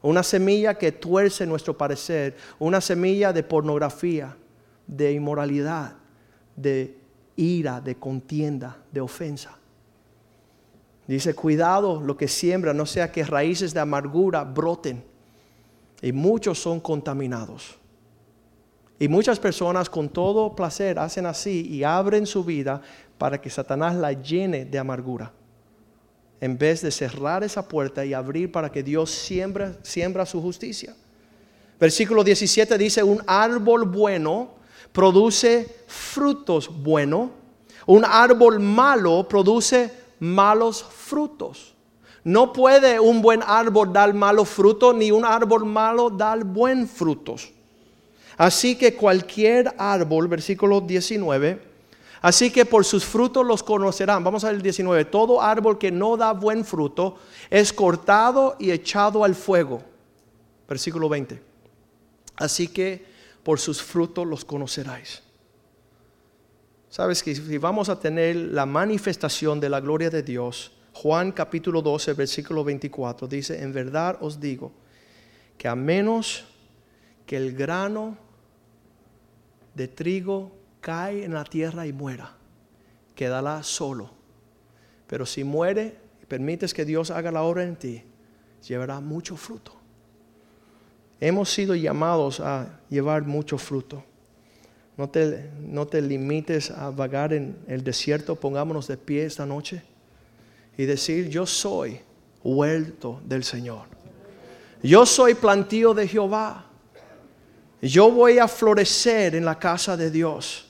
[0.04, 4.36] Una semilla que tuerce nuestro parecer, una semilla de pornografía,
[4.86, 5.94] de inmoralidad,
[6.56, 6.96] de
[7.36, 9.58] ira, de contienda, de ofensa.
[11.12, 15.04] Dice, cuidado lo que siembra, no sea que raíces de amargura broten.
[16.02, 17.76] Y muchos son contaminados.
[18.98, 22.82] Y muchas personas con todo placer hacen así y abren su vida
[23.18, 25.34] para que Satanás la llene de amargura
[26.40, 30.96] en vez de cerrar esa puerta y abrir para que Dios siembra, siembra su justicia.
[31.78, 34.52] Versículo 17 dice, un árbol bueno
[34.94, 37.32] produce frutos buenos,
[37.86, 41.74] un árbol malo produce malos frutos.
[42.24, 47.52] No puede un buen árbol dar malos frutos, ni un árbol malo dar buen frutos.
[48.38, 51.72] Así que cualquier árbol, versículo 19,
[52.22, 54.24] Así que por sus frutos los conocerán.
[54.24, 55.06] Vamos al 19.
[55.06, 57.18] Todo árbol que no da buen fruto
[57.50, 59.82] es cortado y echado al fuego.
[60.70, 61.42] Versículo 20.
[62.36, 63.04] Así que
[63.42, 65.24] por sus frutos los conoceráis.
[66.92, 71.82] Sabes que si vamos a tener la manifestación de la gloria de Dios, Juan capítulo
[71.82, 74.74] 12, versículo 24 dice, en verdad os digo
[75.58, 76.44] que a menos
[77.26, 78.18] que el grano
[79.74, 82.36] de trigo cae en la tierra y muera,
[83.16, 84.12] quedará solo.
[85.08, 88.04] Pero si muere y permites que Dios haga la obra en ti,
[88.68, 89.72] llevará mucho fruto.
[91.22, 94.04] Hemos sido llamados a llevar mucho fruto.
[94.98, 99.82] No te, no te limites a vagar en el desierto, pongámonos de pie esta noche
[100.78, 102.00] y decir, yo soy
[102.44, 103.86] huerto del Señor.
[104.84, 106.66] Yo soy plantío de Jehová.
[107.82, 110.68] Yo voy a florecer en la casa de Dios.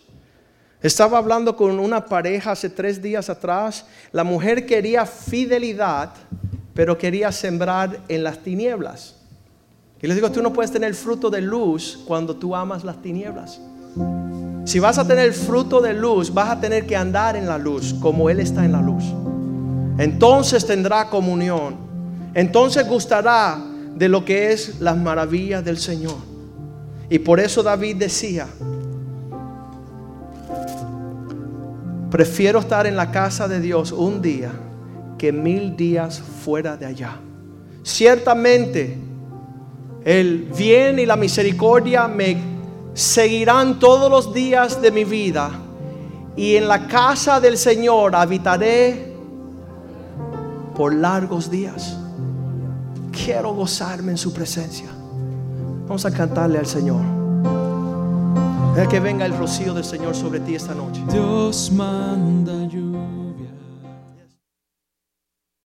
[0.82, 3.86] Estaba hablando con una pareja hace tres días atrás.
[4.11, 6.13] La mujer quería fidelidad,
[6.74, 9.17] pero quería sembrar en las tinieblas.
[10.01, 13.61] Y les digo, tú no puedes tener fruto de luz cuando tú amas las tinieblas.
[14.65, 17.95] Si vas a tener fruto de luz, vas a tener que andar en la luz
[18.01, 19.03] como Él está en la luz.
[19.97, 21.75] Entonces tendrá comunión.
[22.33, 23.61] Entonces gustará
[23.95, 26.15] de lo que es las maravillas del Señor.
[27.09, 28.47] Y por eso David decía,
[32.11, 34.51] Prefiero estar en la casa de Dios un día
[35.17, 37.15] que mil días fuera de allá.
[37.83, 38.97] Ciertamente,
[40.03, 42.51] el bien y la misericordia me
[42.93, 45.51] seguirán todos los días de mi vida
[46.35, 49.13] y en la casa del Señor habitaré
[50.75, 51.97] por largos días.
[53.11, 54.89] Quiero gozarme en su presencia.
[55.87, 57.01] Vamos a cantarle al Señor.
[58.89, 61.03] Que venga el rocío del Señor sobre ti esta noche.
[61.11, 63.20] Dios manda lluvia.